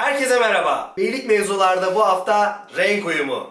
Herkese 0.00 0.38
merhaba. 0.38 0.94
Beylik 0.96 1.26
mevzularda 1.28 1.94
bu 1.94 2.06
hafta 2.06 2.66
renk 2.76 3.06
uyumu. 3.06 3.50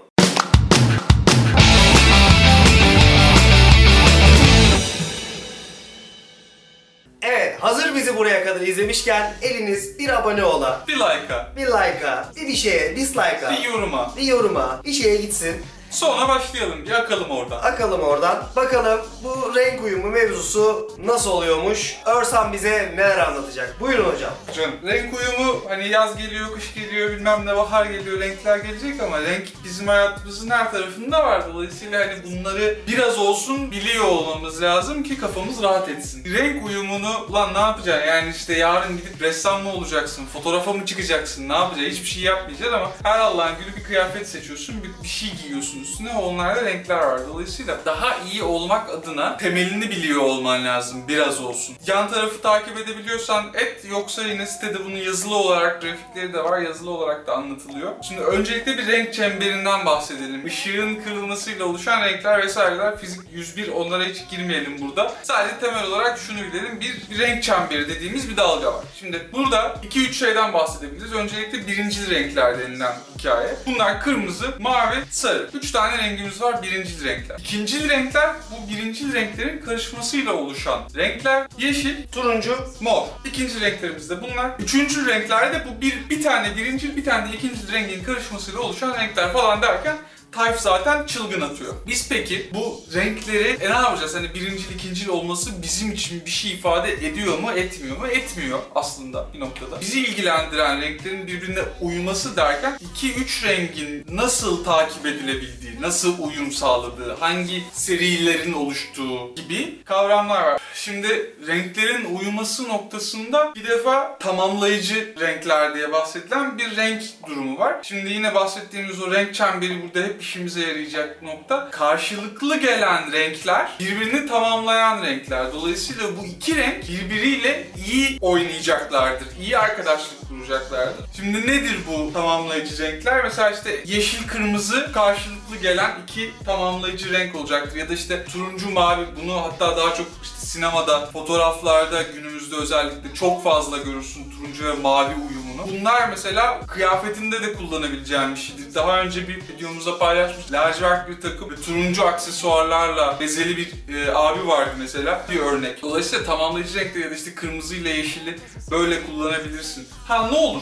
Evet, 7.22 7.56
hazır 7.60 7.96
bizi 7.96 8.18
buraya 8.18 8.46
kadar 8.46 8.62
izlemişken 8.62 9.34
eliniz 9.42 10.00
bir 10.00 10.10
abone 10.10 10.44
ola, 10.44 10.84
Bir 10.88 10.94
like'a, 10.96 11.52
bir 11.56 11.68
like'a, 11.68 12.26
bir 12.36 12.48
bir 12.48 12.56
şeye, 12.56 12.96
dislike'a, 12.96 13.52
bir 13.52 13.64
yoruma. 13.66 14.14
bir 14.18 14.22
yoruma, 14.24 14.82
bir 14.86 14.94
şeye 14.94 15.16
gitsin. 15.16 15.56
Sonra 15.92 16.28
başlayalım. 16.28 16.86
Bir 16.86 16.92
akalım 16.92 17.30
oradan. 17.30 17.58
Akalım 17.64 18.02
oradan. 18.02 18.44
Bakalım 18.56 19.02
bu 19.24 19.56
renk 19.56 19.84
uyumu 19.84 20.08
mevzusu 20.08 20.92
nasıl 21.06 21.32
oluyormuş? 21.32 21.96
Örsan 22.06 22.54
bize 22.54 22.92
neler 22.96 23.18
anlatacak? 23.18 23.80
Buyurun 23.80 24.14
hocam. 24.14 24.32
Canım, 24.56 24.76
renk 24.86 25.14
uyumu 25.20 25.62
hani 25.70 25.88
yaz 25.88 26.18
geliyor, 26.18 26.54
kış 26.56 26.74
geliyor, 26.74 27.12
bilmem 27.12 27.46
ne 27.46 27.58
bahar 27.58 27.86
geliyor, 27.86 28.20
renkler 28.20 28.58
gelecek 28.58 29.02
ama 29.02 29.22
renk 29.22 29.48
bizim 29.64 29.88
hayatımızın 29.88 30.50
her 30.50 30.72
tarafında 30.72 31.26
var. 31.26 31.54
Dolayısıyla 31.54 32.00
hani 32.08 32.24
bunları 32.24 32.78
biraz 32.88 33.20
olsun 33.20 33.72
biliyor 33.72 34.06
olmamız 34.06 34.62
lazım 34.62 35.04
ki 35.04 35.18
kafamız 35.20 35.64
rahat 35.64 35.90
etsin. 35.90 36.34
Renk 36.34 36.66
uyumunu 36.66 37.34
lan 37.34 37.54
ne 37.54 37.60
yapacaksın? 37.60 38.08
Yani 38.08 38.34
işte 38.38 38.54
yarın 38.54 38.98
gidip 38.98 39.22
ressam 39.22 39.64
mı 39.64 39.74
olacaksın, 39.74 40.26
fotoğrafa 40.34 40.74
mı 40.74 40.86
çıkacaksın, 40.86 41.50
ne 41.50 41.54
yapacaksın? 41.54 41.92
Hiçbir 41.92 42.08
şey 42.08 42.24
yapmayacaksın 42.24 42.74
ama 42.78 42.92
her 43.04 43.20
Allah'ın 43.20 43.56
günü 43.60 43.76
bir 43.76 43.84
kıyafet 43.84 44.30
seçiyorsun, 44.30 44.76
bir, 44.84 45.04
bir 45.04 45.08
şey 45.08 45.30
giyiyorsun 45.42 45.79
üstüne 45.82 46.12
onlarda 46.12 46.66
renkler 46.66 46.98
var. 46.98 47.22
Dolayısıyla 47.28 47.78
daha 47.86 48.18
iyi 48.32 48.44
olmak 48.44 48.90
adına 48.90 49.38
temelini 49.38 49.90
biliyor 49.90 50.22
olman 50.22 50.66
lazım 50.66 51.04
biraz 51.08 51.42
olsun. 51.42 51.76
Yan 51.88 52.10
tarafı 52.10 52.42
takip 52.42 52.78
edebiliyorsan 52.78 53.46
et 53.54 53.86
yoksa 53.90 54.24
yine 54.24 54.46
sitede 54.46 54.86
bunun 54.86 54.96
yazılı 54.96 55.36
olarak 55.36 55.82
grafikleri 55.82 56.34
de 56.34 56.44
var 56.44 56.62
yazılı 56.62 56.92
olarak 56.92 57.28
da 57.28 57.34
anlatılıyor. 57.34 57.92
Şimdi 58.08 58.22
öncelikle 58.22 58.78
bir 58.78 58.88
renk 58.88 59.14
çemberinden 59.14 59.86
bahsedelim. 59.86 60.48
Işığın 60.48 60.96
kırılmasıyla 60.96 61.66
oluşan 61.66 62.02
renkler 62.02 62.44
vesaireler 62.44 62.98
fizik 62.98 63.22
101 63.34 63.68
onlara 63.68 64.04
hiç 64.04 64.30
girmeyelim 64.32 64.82
burada. 64.82 65.14
Sadece 65.24 65.60
temel 65.60 65.86
olarak 65.86 66.20
şunu 66.20 66.38
bilelim 66.38 66.80
bir, 66.80 67.10
bir 67.12 67.20
renk 67.20 67.44
çemberi 67.44 67.90
dediğimiz 67.90 68.30
bir 68.30 68.38
dalga 68.38 68.74
var. 68.74 68.86
Şimdi 69.00 69.28
burada 69.34 69.76
2-3 69.90 70.14
şeyden 70.14 70.54
bahsedebiliriz. 70.54 71.14
Öncelikle 71.14 71.68
birincil 71.68 72.10
renkler 72.12 72.60
denilen 72.60 72.94
hikaye. 73.18 73.56
Bunlar 73.66 74.02
kırmızı, 74.02 74.48
mavi, 74.60 74.96
sarı. 75.10 75.50
3 75.70 75.74
tane 75.74 75.98
rengimiz 75.98 76.42
var 76.42 76.64
birincil 76.64 77.06
renkler. 77.06 77.40
İkincil 77.40 77.90
renkler 77.90 78.30
bu 78.52 78.70
birincil 78.70 79.14
renklerin 79.14 79.62
karışmasıyla 79.66 80.34
oluşan 80.34 80.90
renkler. 80.96 81.48
Yeşil, 81.58 82.08
Turuncu, 82.12 82.58
mor. 82.80 83.08
İkinci 83.26 83.62
renklerimiz 83.62 84.10
de 84.10 84.22
bunlar. 84.22 84.52
Üçüncü 84.60 85.08
renklerde 85.08 85.66
bu 85.68 85.82
bir, 85.82 86.10
bir 86.10 86.24
tane 86.24 86.56
birinci 86.56 86.98
bir 86.98 87.06
tane 87.06 87.36
ikinci 87.36 87.72
rengin 87.72 88.04
karışmasıyla 88.04 88.60
oluşan 88.60 88.98
renkler 88.98 89.34
falan 89.34 89.62
derken 89.62 89.98
Tayf 90.32 90.60
zaten 90.60 91.06
çılgın 91.06 91.42
atıyor. 91.42 91.74
Biz 91.88 92.10
peki 92.10 92.50
bu 92.54 92.82
renkleri 92.94 93.48
e, 93.48 93.70
ne 93.70 93.74
yapacağız? 93.74 94.16
Hani 94.16 94.34
birincil, 94.34 94.76
ikincil 94.76 95.08
olması 95.08 95.62
bizim 95.62 95.92
için 95.92 96.26
bir 96.26 96.32
şey 96.32 96.52
ifade 96.52 96.94
ediyor 96.94 97.40
mu, 97.40 97.52
etmiyor 97.52 97.98
mu? 97.98 98.08
Etmiyor 98.08 98.60
aslında 98.76 99.28
bir 99.34 99.40
noktada. 99.40 99.82
Bizi 99.82 100.00
ilgilendiren 100.00 100.82
renklerin 100.82 101.28
birbirine 101.28 101.60
uyuması 101.82 102.36
derken 102.36 102.80
2-3 102.96 103.44
rengin 103.48 104.06
nasıl 104.12 104.64
takip 104.64 105.06
edilebildiği, 105.06 105.82
nasıl 105.82 106.14
uyum 106.20 106.52
sağladığı, 106.52 107.16
hangi 107.20 107.64
serilerin 107.74 108.54
oluştuğu 108.54 109.36
gibi 109.36 109.84
kavramlar 109.86 110.44
var. 110.44 110.62
Şimdi 110.76 111.36
renklerin 111.48 112.16
uyuması 112.16 112.70
noktasında 112.70 113.54
bir 113.56 113.68
defa 113.68 114.18
tamamlayıcı 114.20 115.16
renkler 115.20 115.76
diye 115.76 115.92
bahsedilen 115.92 116.58
bir 116.58 116.76
renk 116.76 117.02
durumu 117.28 117.60
var. 117.60 117.76
Şimdi 117.84 118.10
yine 118.10 118.36
bahsettiğimiz 118.36 119.02
o 119.02 119.12
renk 119.12 119.34
çemberi 119.34 119.84
burada 119.84 120.08
hep 120.08 120.19
işimize 120.22 120.62
yarayacak 120.62 121.22
nokta. 121.22 121.70
Karşılıklı 121.72 122.58
gelen 122.60 123.12
renkler 123.12 123.72
birbirini 123.80 124.28
tamamlayan 124.28 125.04
renkler. 125.06 125.54
Dolayısıyla 125.54 126.04
bu 126.18 126.26
iki 126.26 126.56
renk 126.56 126.90
birbiriyle 126.90 127.68
iyi 127.88 128.18
oynayacaklardır. 128.22 129.28
iyi 129.42 129.58
arkadaşlık 129.58 130.30
kuracaklardır. 130.30 131.06
Şimdi 131.16 131.42
nedir 131.42 131.78
bu 131.88 132.14
tamamlayıcı 132.14 132.84
renkler? 132.84 133.24
Mesela 133.24 133.50
işte 133.52 133.84
yeşil 133.86 134.28
kırmızı 134.28 134.92
karşılıklı 134.94 135.56
gelen 135.62 135.92
iki 136.04 136.32
tamamlayıcı 136.46 137.14
renk 137.14 137.36
olacaktır. 137.36 137.78
Ya 137.78 137.90
da 137.90 137.94
işte 137.94 138.26
turuncu 138.26 138.70
mavi 138.70 139.06
bunu 139.24 139.42
hatta 139.42 139.78
daha 139.78 139.96
çok 139.96 140.08
sinemada, 140.50 141.06
fotoğraflarda 141.06 142.02
günümüzde 142.02 142.56
özellikle 142.56 143.14
çok 143.14 143.44
fazla 143.44 143.78
görürsün 143.78 144.32
turuncu 144.32 144.68
ve 144.68 144.74
mavi 144.74 145.14
uyumunu. 145.16 145.68
Bunlar 145.72 146.10
mesela 146.10 146.66
kıyafetinde 146.68 147.42
de 147.42 147.54
kullanabileceğin 147.54 148.36
bir 148.36 148.40
şeydir. 148.40 148.76
Daha 148.76 149.02
önce 149.02 149.28
bir 149.28 149.36
videomuzda 149.36 149.98
paylaşmış 149.98 150.52
lacivert 150.52 151.10
bir 151.10 151.22
takım 151.22 151.56
turuncu 151.66 152.08
aksesuarlarla 152.08 153.18
bezeli 153.20 153.58
bir 153.58 153.96
e, 153.96 154.16
abi 154.16 154.48
vardı 154.48 154.72
mesela 154.80 155.26
bir 155.32 155.40
örnek. 155.40 155.82
Dolayısıyla 155.82 156.26
tamamlayıcı 156.26 156.80
renkleri 156.80 157.04
ya 157.04 157.12
da 157.12 157.16
işte 157.16 157.36
kırmızı 157.36 157.76
ile 157.76 157.90
yeşili 157.90 158.40
böyle 158.72 159.06
kullanabilirsin. 159.06 159.88
Ha 160.08 160.28
ne 160.32 160.38
olur? 160.38 160.62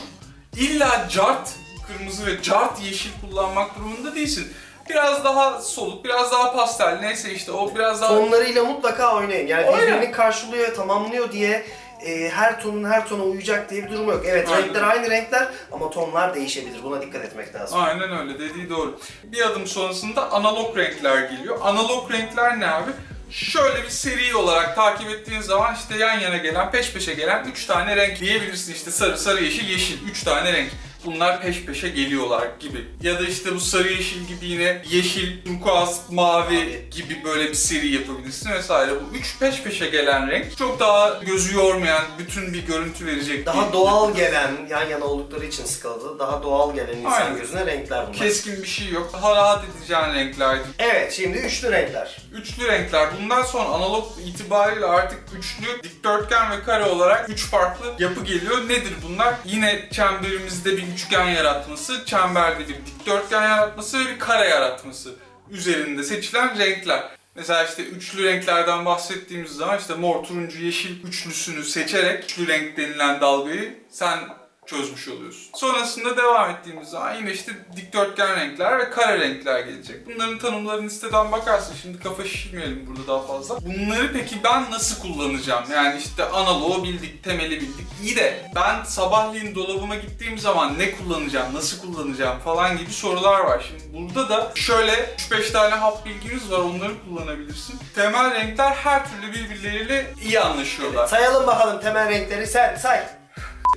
İlla 0.56 1.08
cart 1.10 1.50
kırmızı 1.88 2.26
ve 2.26 2.42
cart 2.42 2.84
yeşil 2.84 3.10
kullanmak 3.22 3.78
durumunda 3.78 4.16
değilsin. 4.16 4.48
Biraz 4.90 5.24
daha 5.24 5.62
soluk, 5.62 6.06
biraz 6.06 6.32
daha 6.32 6.54
pastel 6.54 7.00
neyse 7.00 7.34
işte 7.34 7.52
o 7.52 7.76
biraz 7.76 8.02
daha... 8.02 8.10
tonlarıyla 8.10 8.64
mutlaka 8.64 9.16
oynayın. 9.16 9.48
Yani 9.48 9.66
Oyna. 9.66 9.82
birbirini 9.82 10.12
karşılıyor, 10.12 10.76
tamamlıyor 10.76 11.32
diye 11.32 11.66
e, 12.06 12.30
her 12.30 12.62
tonun 12.62 12.84
her 12.84 13.08
tona 13.08 13.24
uyacak 13.24 13.70
diye 13.70 13.86
bir 13.86 13.92
durum 13.92 14.10
yok. 14.10 14.24
Evet 14.26 14.50
Aynen. 14.50 14.68
renkler 14.68 14.84
aynı 14.84 15.10
renkler 15.10 15.48
ama 15.72 15.90
tonlar 15.90 16.36
değişebilir. 16.36 16.84
Buna 16.84 17.02
dikkat 17.02 17.26
etmek 17.26 17.56
lazım. 17.56 17.80
Aynen 17.82 18.18
öyle 18.18 18.40
dediği 18.40 18.70
doğru. 18.70 19.00
Bir 19.24 19.42
adım 19.42 19.68
sonrasında 19.68 20.32
analog 20.32 20.78
renkler 20.78 21.18
geliyor. 21.18 21.58
Analog 21.62 22.12
renkler 22.12 22.60
ne 22.60 22.68
abi? 22.68 22.92
Şöyle 23.32 23.84
bir 23.84 23.90
seri 23.90 24.36
olarak 24.36 24.76
takip 24.76 25.10
ettiğin 25.10 25.42
zaman 25.42 25.76
işte 25.76 25.98
yan 25.98 26.20
yana 26.20 26.38
gelen, 26.38 26.72
peş 26.72 26.94
peşe 26.94 27.14
gelen 27.14 27.46
3 27.46 27.66
tane 27.66 27.96
renk 27.96 28.20
diyebilirsin. 28.20 28.74
İşte 28.74 28.92
sarı, 28.92 29.18
sarı, 29.18 29.44
yeşil, 29.44 29.70
yeşil. 29.70 30.08
3 30.10 30.24
tane 30.24 30.54
renk. 30.54 30.70
Bunlar 31.06 31.42
peş 31.42 31.66
peşe 31.66 31.90
geliyorlar 31.90 32.48
gibi. 32.60 32.86
Ya 33.02 33.20
da 33.20 33.24
işte 33.26 33.56
bu 33.56 33.60
sarı 33.60 33.88
yeşil 33.94 34.24
gibi 34.28 34.46
yine 34.46 34.82
yeşil, 34.90 35.46
turkuaz, 35.46 36.02
mavi 36.12 36.90
gibi 36.92 37.22
böyle 37.26 37.50
bir 37.50 37.54
seri 37.54 37.88
yapabilirsin 37.88 38.52
vesaire. 38.52 38.92
Bu 38.92 39.18
üç 39.18 39.40
peş 39.40 39.62
peşe 39.62 39.90
gelen 39.90 40.32
renk 40.32 40.58
çok 40.58 40.80
daha 40.80 41.20
gözü 41.26 41.56
yormayan, 41.56 42.04
bütün 42.20 42.54
bir 42.54 42.66
görüntü 42.68 43.06
verecek. 43.06 43.46
Daha 43.46 43.68
bir- 43.68 43.74
doğal 43.74 44.16
gelen, 44.16 44.52
yan 44.70 44.90
yana 44.90 45.06
oldukları 45.06 45.46
için 45.46 45.66
skalada 45.66 46.20
daha 46.20 46.44
doğal 46.44 46.76
gelen 46.76 46.98
insan 46.98 47.12
Aynen. 47.12 47.38
gözüne 47.38 47.66
renkler 47.66 48.06
bunlar. 48.08 48.18
Keskin 48.18 48.62
bir 48.64 48.68
şey 48.68 48.90
yok. 48.90 49.10
Daha 49.14 49.36
rahat 49.36 49.64
edeceğin 49.66 50.14
renklerdir. 50.14 50.66
Evet 50.80 51.14
şimdi 51.14 51.38
üçlü 51.38 51.72
renkler. 51.72 52.18
Üçlü 52.34 52.68
renkler. 52.68 53.08
Bundan 53.22 53.44
sonra 53.44 53.70
analog 53.70 54.06
itibariyle 54.26 54.86
artık 54.86 55.20
üçlü, 55.40 55.84
dikdörtgen 55.84 56.52
ve 56.52 56.64
kare 56.64 56.86
olarak 56.86 57.30
üç 57.30 57.46
farklı 57.46 57.94
yapı 58.00 58.24
geliyor. 58.24 58.70
Nedir 58.70 58.94
bunlar? 59.08 59.36
Yine 59.46 59.90
çemberimizde 59.92 60.78
bir 60.78 60.87
üçgen 60.94 61.30
yaratması, 61.30 62.06
çemberde 62.06 62.60
bir 62.60 62.76
dikdörtgen 62.86 63.42
yaratması 63.42 64.00
ve 64.00 64.10
bir 64.10 64.20
kare 64.20 64.50
yaratması 64.50 65.16
üzerinde 65.50 66.04
seçilen 66.04 66.60
renkler. 66.60 67.04
Mesela 67.36 67.64
işte 67.64 67.84
üçlü 67.84 68.24
renklerden 68.24 68.86
bahsettiğimiz 68.86 69.52
zaman 69.52 69.80
işte 69.80 69.94
mor, 69.94 70.24
turuncu, 70.24 70.60
yeşil 70.60 71.04
üçlüsünü 71.04 71.64
seçerek 71.64 72.24
üçlü 72.24 72.48
renk 72.48 72.78
denilen 72.78 73.22
dalgayı 73.22 73.78
sen 73.90 74.20
çözmüş 74.68 75.08
oluyorsun. 75.08 75.48
Sonrasında 75.56 76.18
devam 76.18 76.50
ettiğimiz 76.50 76.90
zaman 76.90 77.14
yine 77.14 77.32
işte 77.32 77.52
dikdörtgen 77.76 78.36
renkler 78.36 78.80
ve 78.80 78.90
kare 78.90 79.20
renkler 79.20 79.60
gelecek. 79.60 80.08
Bunların 80.08 80.38
tanımlarını 80.38 80.90
siteden 80.90 81.32
bakarsın. 81.32 81.76
Şimdi 81.82 82.00
kafa 82.00 82.24
şişirmeyelim 82.24 82.88
burada 82.88 83.08
daha 83.08 83.28
fazla. 83.28 83.58
Bunları 83.66 84.14
peki 84.14 84.44
ben 84.44 84.72
nasıl 84.72 85.02
kullanacağım? 85.02 85.64
Yani 85.72 86.00
işte 86.00 86.26
analoğu 86.26 86.84
bildik, 86.84 87.24
temeli 87.24 87.62
bildik. 87.62 87.88
İyi 88.04 88.16
de 88.16 88.52
ben 88.56 88.84
sabahleyin 88.84 89.56
dolabıma 89.56 89.96
gittiğim 89.96 90.40
zaman 90.40 90.80
ne 90.80 90.92
kullanacağım, 90.92 91.54
nasıl 91.54 91.82
kullanacağım 91.82 92.40
falan 92.40 92.78
gibi 92.78 92.94
sorular 92.94 93.40
var. 93.40 93.66
Şimdi 93.68 93.98
burada 93.98 94.30
da 94.30 94.52
şöyle 94.56 94.92
3-5 95.32 95.52
tane 95.52 95.76
hap 95.76 96.06
bilgimiz 96.06 96.52
var. 96.52 96.60
Onları 96.60 96.94
kullanabilirsin. 97.06 97.80
Temel 97.96 98.34
renkler 98.34 98.72
her 98.72 99.04
türlü 99.12 99.34
birbirleriyle 99.34 100.14
iyi 100.24 100.40
anlaşıyorlar. 100.40 101.08
Sayalım 101.08 101.48
bakalım 101.48 101.82
temel 101.82 102.10
renkleri 102.10 102.48
sen 102.48 102.76
say. 102.76 103.04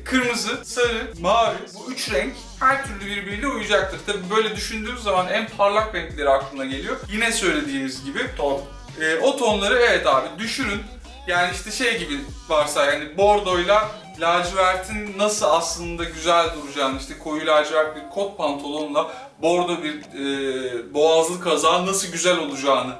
Kırmızı, 0.04 0.64
sarı, 0.64 1.12
mavi 1.20 1.56
bu 1.74 1.92
üç 1.92 2.12
renk 2.12 2.32
her 2.60 2.84
türlü 2.86 3.06
birbiriyle 3.06 3.46
uyacaktır. 3.46 4.00
Tabi 4.06 4.18
böyle 4.36 4.56
düşündüğümüz 4.56 5.02
zaman 5.02 5.28
en 5.28 5.48
parlak 5.56 5.94
renkleri 5.94 6.30
aklına 6.30 6.64
geliyor. 6.64 6.96
Yine 7.12 7.32
söylediğimiz 7.32 8.04
gibi 8.04 8.20
Ton. 8.36 8.60
e, 9.00 9.16
o 9.16 9.36
tonları 9.36 9.78
evet 9.78 10.06
abi 10.06 10.28
düşürün. 10.38 10.80
Yani 11.26 11.50
işte 11.54 11.70
şey 11.70 11.98
gibi 11.98 12.20
varsa 12.48 12.84
yani 12.84 13.16
bordoyla 13.18 13.88
lacivertin 14.20 15.18
nasıl 15.18 15.46
aslında 15.46 16.04
güzel 16.04 16.46
duracağını 16.54 16.98
işte 16.98 17.18
koyu 17.18 17.46
lacivert 17.46 17.96
bir 17.96 18.10
kot 18.10 18.38
pantolonla 18.38 19.10
bordo 19.42 19.76
bir 19.82 19.94
e, 19.94 20.94
boğazlı 20.94 21.40
kaza 21.40 21.86
nasıl 21.86 22.12
güzel 22.12 22.38
olacağını 22.38 22.94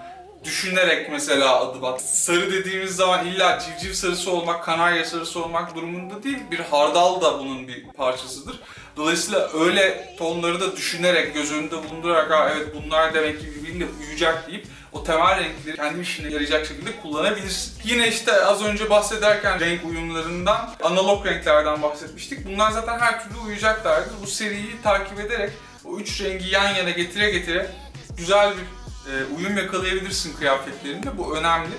düşünerek 0.45 1.11
mesela 1.11 1.61
adım 1.61 1.85
at. 1.85 2.03
Sarı 2.03 2.53
dediğimiz 2.53 2.97
zaman 2.97 3.27
illa 3.27 3.59
civciv 3.59 3.93
sarısı 3.93 4.31
olmak, 4.31 4.65
kanarya 4.65 5.05
sarısı 5.05 5.45
olmak 5.45 5.75
durumunda 5.75 6.23
değil. 6.23 6.39
Bir 6.51 6.59
hardal 6.59 7.21
da 7.21 7.39
bunun 7.39 7.69
bir 7.69 7.85
parçasıdır. 7.85 8.61
Dolayısıyla 8.97 9.51
öyle 9.61 10.15
tonları 10.19 10.61
da 10.61 10.77
düşünerek, 10.77 11.35
göz 11.35 11.53
önünde 11.53 11.85
bulundurarak 11.85 12.53
evet 12.57 12.69
bunlar 12.75 13.15
demek 13.15 13.41
ki 13.41 13.47
birbiriyle 13.47 13.87
uyuyacak 14.01 14.49
deyip 14.49 14.67
o 14.93 15.05
temel 15.05 15.39
renkleri 15.39 15.77
kendi 15.77 16.01
işine 16.01 16.33
yarayacak 16.33 16.67
şekilde 16.67 16.91
kullanabilirsin. 17.03 17.73
Yine 17.85 18.09
işte 18.09 18.45
az 18.45 18.65
önce 18.65 18.91
bahsederken 18.91 19.61
renk 19.61 19.85
uyumlarından 19.85 20.75
analog 20.83 21.27
renklerden 21.27 21.83
bahsetmiştik. 21.83 22.47
Bunlar 22.47 22.71
zaten 22.71 22.99
her 22.99 23.25
türlü 23.25 23.39
uyuyacaklardır. 23.39 24.13
Bu 24.23 24.27
seriyi 24.27 24.83
takip 24.83 25.21
ederek 25.21 25.51
o 25.85 25.99
üç 25.99 26.21
rengi 26.21 26.49
yan 26.49 26.75
yana 26.75 26.91
getire 26.91 27.31
getire 27.31 27.71
güzel 28.17 28.51
bir 28.51 28.80
e, 29.11 29.35
uyum 29.39 29.57
yakalayabilirsin 29.57 30.37
kıyafetlerinde. 30.37 31.19
Bu 31.19 31.37
önemli. 31.37 31.75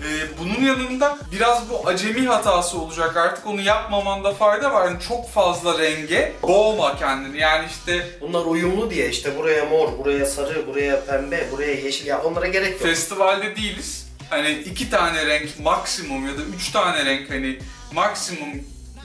E, 0.00 0.38
bunun 0.38 0.66
yanında 0.66 1.18
biraz 1.32 1.70
bu 1.70 1.88
acemi 1.88 2.26
hatası 2.26 2.78
olacak 2.78 3.16
artık 3.16 3.46
onu 3.46 3.60
yapmamanda 3.60 4.34
fayda 4.34 4.72
var. 4.72 4.84
Yani 4.86 5.00
çok 5.08 5.30
fazla 5.30 5.78
renge 5.78 6.32
boğma 6.42 6.96
kendini. 6.98 7.38
Yani 7.38 7.66
işte 7.70 8.06
Bunlar 8.20 8.44
uyumlu 8.46 8.90
diye 8.90 9.08
işte 9.08 9.38
buraya 9.38 9.64
mor, 9.64 9.98
buraya 9.98 10.26
sarı, 10.26 10.66
buraya 10.66 11.04
pembe, 11.04 11.48
buraya 11.52 11.74
yeşil 11.74 12.06
ya 12.06 12.22
onlara 12.22 12.46
gerek 12.46 12.72
yok. 12.72 12.82
festivalde 12.82 13.56
değiliz. 13.56 14.06
Hani 14.30 14.50
iki 14.50 14.90
tane 14.90 15.26
renk 15.26 15.60
maksimum 15.60 16.26
ya 16.26 16.32
da 16.38 16.42
üç 16.56 16.70
tane 16.70 17.04
renk 17.04 17.30
hani 17.30 17.58
maksimum 17.92 18.48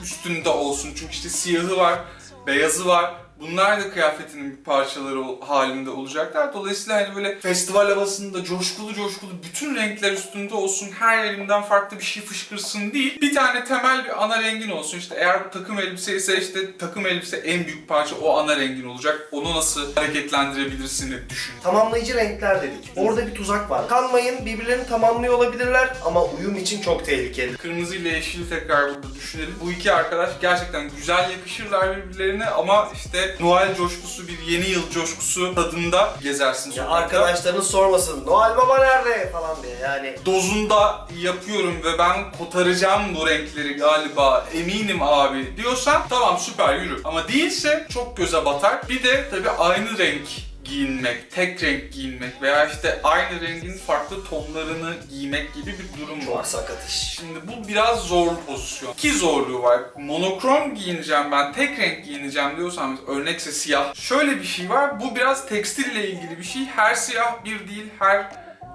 üstünde 0.02 0.48
olsun. 0.48 0.90
Çünkü 0.96 1.12
işte 1.12 1.28
siyahı 1.28 1.76
var, 1.76 1.98
beyazı 2.46 2.86
var. 2.86 3.14
Bunlar 3.40 3.80
da 3.80 3.90
kıyafetinin 3.90 4.50
bir 4.50 4.64
parçaları 4.64 5.22
halinde 5.40 5.90
olacaklar. 5.90 6.54
Dolayısıyla 6.54 6.96
hani 6.96 7.16
böyle 7.16 7.38
festival 7.38 7.88
havasında 7.88 8.44
coşkulu 8.44 8.94
coşkulu 8.94 9.30
bütün 9.44 9.76
renkler 9.76 10.12
üstünde 10.12 10.54
olsun, 10.54 10.88
her 10.98 11.24
yerinden 11.24 11.62
farklı 11.62 11.98
bir 11.98 12.04
şey 12.04 12.22
fışkırsın 12.22 12.92
değil. 12.92 13.20
Bir 13.20 13.34
tane 13.34 13.64
temel 13.64 14.04
bir 14.04 14.24
ana 14.24 14.42
rengin 14.42 14.70
olsun. 14.70 14.98
İşte 14.98 15.14
eğer 15.18 15.44
bu 15.44 15.50
takım 15.50 15.78
elbise 15.78 16.16
ise 16.16 16.38
işte 16.40 16.76
takım 16.78 17.06
elbise 17.06 17.36
en 17.36 17.66
büyük 17.66 17.88
parça 17.88 18.16
o 18.16 18.38
ana 18.38 18.56
rengin 18.56 18.86
olacak. 18.86 19.28
Onu 19.32 19.54
nasıl 19.54 19.94
hareketlendirebilirsin 19.94 21.10
diye 21.10 21.30
düşün. 21.30 21.54
Tamamlayıcı 21.62 22.14
renkler 22.14 22.62
dedik. 22.62 22.92
Orada 22.96 23.26
bir 23.26 23.34
tuzak 23.34 23.70
var. 23.70 23.88
Kanmayın, 23.88 24.46
birbirlerini 24.46 24.86
tamamlıyor 24.86 25.34
olabilirler 25.34 25.96
ama 26.04 26.24
uyum 26.24 26.56
için 26.56 26.80
çok 26.82 27.06
tehlikeli. 27.06 27.56
Kırmızı 27.56 27.96
ile 27.96 28.08
yeşili 28.08 28.48
tekrar 28.48 28.88
burada 28.94 29.14
düşünelim. 29.14 29.54
Bu 29.64 29.72
iki 29.72 29.92
arkadaş 29.92 30.30
gerçekten 30.40 30.90
güzel 30.96 31.30
yakışırlar 31.30 31.96
birbirlerine 31.96 32.46
ama 32.46 32.88
işte 32.94 33.25
Noel 33.40 33.74
coşkusu, 33.76 34.28
bir 34.28 34.38
yeni 34.52 34.66
yıl 34.68 34.90
coşkusu 34.90 35.54
tadında 35.54 36.14
gezersin 36.22 36.70
Ya 36.70 36.76
sokakta. 36.76 36.96
arkadaşlarınız 36.96 37.66
sormasın, 37.70 38.26
Noel 38.26 38.56
Baba 38.56 38.78
nerede 38.78 39.30
falan 39.32 39.62
diye 39.62 39.76
yani. 39.82 40.16
Dozunda 40.26 41.06
yapıyorum 41.22 41.74
ve 41.84 41.98
ben 41.98 42.32
kotaracağım 42.38 43.02
bu 43.16 43.26
renkleri 43.28 43.76
galiba 43.76 44.46
eminim 44.54 45.02
abi 45.02 45.56
diyorsan 45.56 46.02
tamam 46.10 46.38
süper 46.38 46.74
yürü. 46.76 47.00
Ama 47.04 47.28
değilse 47.28 47.86
çok 47.94 48.16
göze 48.16 48.44
batar. 48.44 48.88
Bir 48.88 49.04
de 49.04 49.28
tabii 49.30 49.50
aynı 49.50 49.98
renk 49.98 50.28
giyinmek, 50.68 51.30
tek 51.30 51.62
renk 51.62 51.92
giyinmek 51.92 52.42
veya 52.42 52.66
işte 52.66 53.00
aynı 53.04 53.40
rengin 53.40 53.78
farklı 53.78 54.24
tonlarını 54.24 54.94
giymek 55.10 55.54
gibi 55.54 55.74
bir 55.78 56.00
durum 56.00 56.20
var. 56.20 56.36
Çok 56.36 56.46
sakat 56.46 56.88
iş. 56.88 56.94
Şimdi 56.94 57.38
bu 57.46 57.68
biraz 57.68 58.00
zor 58.00 58.28
pozisyon. 58.46 58.92
İki 58.92 59.12
zorluğu 59.12 59.62
var. 59.62 59.80
Monokrom 59.98 60.74
giyineceğim 60.74 61.32
ben, 61.32 61.52
tek 61.52 61.78
renk 61.78 62.04
giyineceğim 62.04 62.56
diyorsan 62.56 62.98
örnekse 63.06 63.52
siyah. 63.52 63.94
Şöyle 63.94 64.40
bir 64.40 64.46
şey 64.46 64.70
var, 64.70 65.00
bu 65.00 65.16
biraz 65.16 65.48
tekstille 65.48 66.08
ilgili 66.08 66.38
bir 66.38 66.44
şey. 66.44 66.66
Her 66.66 66.94
siyah 66.94 67.44
bir 67.44 67.68
değil, 67.68 67.86
her 67.98 68.26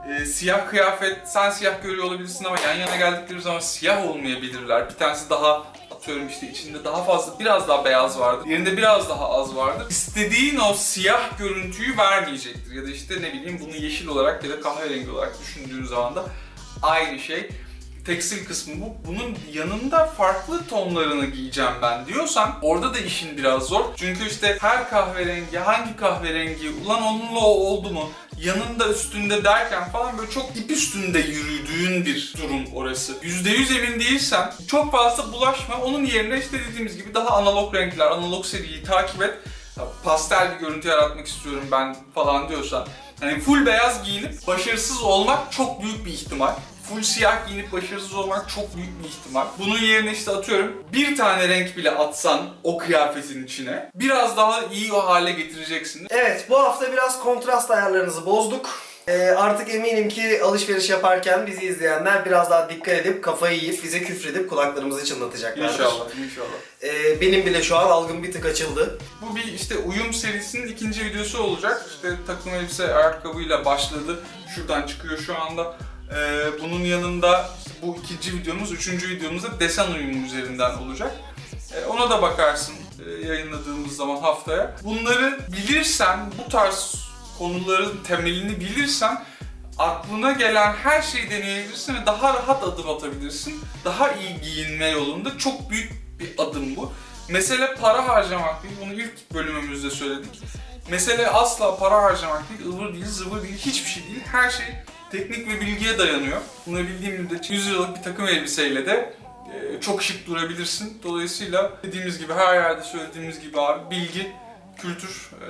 e, 0.09 0.25
siyah 0.25 0.69
kıyafet, 0.69 1.17
sen 1.25 1.49
siyah 1.49 1.83
görüyor 1.83 2.03
olabilirsin 2.03 2.45
ama 2.45 2.57
yan 2.59 2.75
yana 2.75 2.95
geldikleri 2.95 3.41
zaman 3.41 3.59
siyah 3.59 4.09
olmayabilirler. 4.09 4.89
Bir 4.89 4.95
tanesi 4.95 5.29
daha 5.29 5.63
atıyorum 6.01 6.27
işte 6.27 6.49
içinde 6.49 6.83
daha 6.83 7.03
fazla, 7.03 7.39
biraz 7.39 7.67
daha 7.67 7.85
beyaz 7.85 8.19
vardır. 8.19 8.47
Yerinde 8.47 8.77
biraz 8.77 9.09
daha 9.09 9.29
az 9.29 9.55
vardır. 9.55 9.85
İstediğin 9.89 10.59
o 10.59 10.73
siyah 10.73 11.37
görüntüyü 11.37 11.97
vermeyecektir. 11.97 12.75
Ya 12.75 12.83
da 12.83 12.89
işte 12.89 13.21
ne 13.21 13.33
bileyim 13.33 13.59
bunu 13.61 13.75
yeşil 13.75 14.07
olarak 14.07 14.43
ya 14.43 14.49
da 14.49 14.61
kahverengi 14.61 15.11
olarak 15.11 15.37
düşündüğün 15.41 15.85
zaman 15.85 16.15
da 16.15 16.25
aynı 16.81 17.19
şey 17.19 17.49
tekstil 18.05 18.45
kısmı 18.45 18.73
bu. 18.81 19.07
Bunun 19.07 19.37
yanında 19.53 20.05
farklı 20.05 20.67
tonlarını 20.67 21.25
giyeceğim 21.25 21.71
ben 21.81 22.05
diyorsan 22.05 22.53
orada 22.61 22.93
da 22.93 22.99
işin 22.99 23.37
biraz 23.37 23.63
zor. 23.63 23.85
Çünkü 23.95 24.27
işte 24.27 24.57
her 24.61 24.89
kahverengi, 24.89 25.57
hangi 25.57 25.95
kahverengi, 25.95 26.69
ulan 26.85 27.03
onunla 27.03 27.39
o 27.39 27.51
oldu 27.51 27.89
mu? 27.89 28.09
Yanında 28.43 28.89
üstünde 28.89 29.43
derken 29.43 29.91
falan 29.91 30.17
böyle 30.17 30.31
çok 30.31 30.57
ip 30.57 30.71
üstünde 30.71 31.19
yürüdüğün 31.19 32.05
bir 32.05 32.33
durum 32.37 32.65
orası. 32.75 33.13
%100 33.13 33.77
emin 33.77 33.99
değilsen 33.99 34.53
çok 34.67 34.91
fazla 34.91 35.33
bulaşma. 35.33 35.75
Onun 35.77 36.05
yerine 36.05 36.39
işte 36.39 36.57
dediğimiz 36.69 36.97
gibi 36.97 37.13
daha 37.13 37.29
analog 37.29 37.75
renkler, 37.75 38.05
analog 38.05 38.45
seriyi 38.45 38.83
takip 38.83 39.21
et. 39.21 39.33
Pastel 40.03 40.51
bir 40.55 40.59
görüntü 40.59 40.87
yaratmak 40.87 41.27
istiyorum 41.27 41.63
ben 41.71 41.95
falan 42.15 42.49
diyorsan. 42.49 42.87
Hani 43.19 43.39
full 43.39 43.65
beyaz 43.65 44.03
giyinip 44.03 44.47
başarısız 44.47 45.01
olmak 45.03 45.51
çok 45.51 45.83
büyük 45.83 46.05
bir 46.05 46.11
ihtimal. 46.11 46.53
Full 46.93 47.03
siyah 47.03 47.47
giyinip 47.47 47.71
başarısız 47.71 48.13
olmak 48.13 48.49
çok 48.49 48.75
büyük 48.75 49.03
bir 49.03 49.09
ihtimal. 49.09 49.45
Bunun 49.59 49.79
yerine 49.79 50.11
işte 50.11 50.31
atıyorum 50.31 50.83
bir 50.93 51.17
tane 51.17 51.47
renk 51.49 51.77
bile 51.77 51.91
atsan 51.91 52.39
o 52.63 52.77
kıyafetin 52.77 53.45
içine 53.45 53.89
biraz 53.95 54.37
daha 54.37 54.65
iyi 54.65 54.93
o 54.93 55.05
hale 55.07 55.31
getireceksin. 55.31 56.07
Evet, 56.09 56.45
bu 56.49 56.59
hafta 56.59 56.91
biraz 56.91 57.19
kontrast 57.19 57.71
ayarlarınızı 57.71 58.25
bozduk. 58.25 58.69
Ee, 59.07 59.29
artık 59.29 59.75
eminim 59.75 60.09
ki 60.09 60.43
alışveriş 60.43 60.89
yaparken 60.89 61.47
bizi 61.47 61.65
izleyenler 61.65 62.25
biraz 62.25 62.49
daha 62.49 62.69
dikkat 62.69 62.93
edip 62.93 63.23
kafayı 63.23 63.59
yiyip 63.59 63.83
bize 63.83 64.03
küfredip 64.03 64.49
kulaklarımızı 64.49 65.05
çınlatacaklardır. 65.05 65.73
İnşallah, 65.73 66.05
inşallah. 66.25 66.47
Ee, 66.83 67.21
benim 67.21 67.45
bile 67.45 67.63
şu 67.63 67.77
an 67.77 67.87
algım 67.89 68.23
bir 68.23 68.31
tık 68.31 68.45
açıldı. 68.45 68.99
Bu 69.21 69.35
bir 69.35 69.43
işte 69.53 69.77
uyum 69.77 70.13
serisinin 70.13 70.67
ikinci 70.67 71.05
videosu 71.05 71.43
olacak. 71.43 71.85
İşte 71.95 72.09
takım 72.27 72.53
elbise 72.53 72.93
ayakkabıyla 72.95 73.65
başladı. 73.65 74.19
Şuradan 74.55 74.87
çıkıyor 74.87 75.17
şu 75.17 75.41
anda. 75.41 75.73
Ee, 76.15 76.45
bunun 76.61 76.79
yanında 76.79 77.49
bu 77.81 77.97
ikinci 78.03 78.37
videomuz, 78.37 78.71
üçüncü 78.71 79.09
videomuzda 79.09 79.59
desen 79.59 79.91
uyumu 79.91 80.25
üzerinden 80.25 80.77
olacak. 80.77 81.15
Ee, 81.73 81.85
ona 81.85 82.09
da 82.09 82.21
bakarsın 82.21 82.75
e, 83.05 83.27
yayınladığımız 83.27 83.95
zaman 83.95 84.17
haftaya. 84.17 84.75
Bunları 84.83 85.39
bilirsen, 85.51 86.19
bu 86.37 86.49
tarz 86.49 86.95
konuların 87.37 88.03
temelini 88.03 88.59
bilirsen 88.59 89.23
aklına 89.77 90.31
gelen 90.31 90.73
her 90.73 91.01
şeyi 91.01 91.29
deneyebilirsin 91.29 91.95
ve 91.95 92.05
daha 92.05 92.33
rahat 92.33 92.63
adım 92.63 92.89
atabilirsin. 92.89 93.61
Daha 93.85 94.11
iyi 94.11 94.41
giyinme 94.41 94.87
yolunda 94.87 95.37
çok 95.37 95.69
büyük 95.69 95.91
bir 96.19 96.33
adım 96.37 96.75
bu. 96.75 96.93
Mesele 97.29 97.75
para 97.75 98.07
harcamak 98.07 98.63
değil, 98.63 98.75
bunu 98.85 98.93
ilk 98.93 99.33
bölümümüzde 99.33 99.89
söyledik. 99.89 100.41
Mesele 100.89 101.27
asla 101.29 101.77
para 101.77 102.03
harcamak 102.03 102.43
değil, 102.49 102.73
ıvır 102.73 102.93
değil, 102.93 103.05
zıvır 103.05 103.43
değil, 103.43 103.57
hiçbir 103.57 103.89
şey 103.89 104.03
değil. 104.03 104.23
Her 104.31 104.49
şey 104.49 104.65
teknik 105.11 105.47
ve 105.47 105.61
bilgiye 105.61 105.97
dayanıyor. 105.97 106.37
Bunu 106.67 106.77
bildiğim 106.79 107.21
müddetçe 107.21 107.53
100 107.53 107.69
liralık 107.71 107.97
bir 107.97 108.03
takım 108.03 108.27
elbiseyle 108.27 108.85
de 108.85 109.13
e, 109.53 109.81
çok 109.81 110.03
şık 110.03 110.27
durabilirsin. 110.27 110.99
Dolayısıyla 111.03 111.71
dediğimiz 111.83 112.19
gibi 112.19 112.33
her 112.33 112.53
yerde 112.55 112.83
söylediğimiz 112.83 113.39
gibi 113.39 113.61
abi 113.61 113.95
bilgi, 113.95 114.31
kültür, 114.77 115.31
e, 115.41 115.45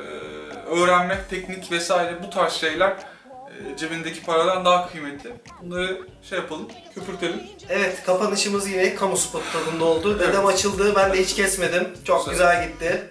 öğrenmek, 0.69 1.29
teknik 1.29 1.71
vesaire 1.71 2.23
bu 2.23 2.29
tarz 2.29 2.53
şeyler 2.53 2.89
e, 2.89 3.77
cebindeki 3.77 4.23
paradan 4.23 4.65
daha 4.65 4.89
kıymetli. 4.89 5.29
Bunları 5.61 6.01
şey 6.29 6.39
yapalım, 6.39 6.67
köpürtelim. 6.95 7.41
Evet, 7.69 8.03
kapanışımız 8.05 8.69
yine 8.69 8.95
kamu 8.95 9.17
spot 9.17 9.43
tadında 9.53 9.85
oldu. 9.85 10.17
Evet. 10.19 10.27
Dedem 10.29 10.45
açıldı, 10.45 10.95
ben 10.95 11.13
de 11.13 11.23
hiç 11.23 11.35
kesmedim. 11.35 11.87
Çok 12.05 12.29
Güzel. 12.29 12.33
güzel, 12.33 12.67
gitti. 12.69 13.09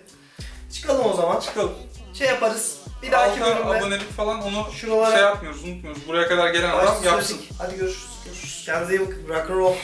Çıkalım 0.72 1.06
o 1.06 1.16
zaman. 1.16 1.40
Çıkalım. 1.40 1.72
Şey 2.14 2.26
yaparız. 2.26 2.79
Bir 3.02 3.12
dahaki 3.12 3.44
Alta 3.44 3.56
bölümde 3.56 3.78
abonelik 3.78 4.12
falan 4.12 4.42
onu 4.42 4.66
şuralara 4.72 5.14
şey 5.14 5.22
yapmıyoruz, 5.22 5.64
unutmuyoruz. 5.64 6.08
Buraya 6.08 6.28
kadar 6.28 6.50
gelen 6.50 6.70
adam 6.70 7.04
yapsın. 7.04 7.40
Hadi 7.58 7.76
görüşürüz. 7.76 8.08
görüşürüz. 8.24 8.62
Kendinize 8.66 8.96
iyi 8.96 9.00
bakın. 9.00 9.28
Rock 9.28 9.50
and 9.50 9.58
roll. 9.58 9.74